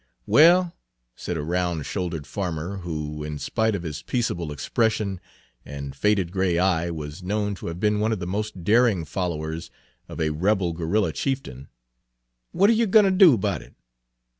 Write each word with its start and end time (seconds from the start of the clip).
"Well," 0.25 0.73
said 1.15 1.37
a 1.37 1.43
round 1.43 1.85
shouldered 1.85 2.25
farmer, 2.25 2.77
who, 2.77 3.23
in 3.23 3.37
spite 3.37 3.75
of 3.75 3.83
his 3.83 4.01
peaceable 4.01 4.51
expression 4.51 5.21
and 5.63 5.95
faded 5.95 6.31
gray 6.31 6.57
eye, 6.57 6.89
was 6.89 7.21
known 7.21 7.53
to 7.61 7.67
have 7.67 7.79
been 7.79 7.99
one 7.99 8.11
of 8.11 8.17
the 8.17 8.25
most 8.25 8.63
daring 8.63 9.05
followers 9.05 9.69
of 10.09 10.19
a 10.19 10.31
rebel 10.31 10.73
guerrilla 10.73 11.13
chieftain, 11.13 11.67
"what 12.51 12.71
air 12.71 12.77
yer 12.77 12.87
gwine 12.87 13.03
ter 13.03 13.11
do 13.11 13.35
about 13.35 13.61
it? 13.61 13.75